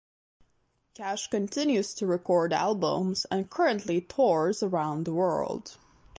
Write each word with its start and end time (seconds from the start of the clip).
Cash 0.95 1.27
continues 1.27 1.93
to 1.93 2.07
record 2.07 2.53
albums 2.53 3.27
and 3.29 3.51
currently 3.51 4.01
tours 4.01 4.63
around 4.63 5.05
the 5.05 5.13
world. 5.13 5.77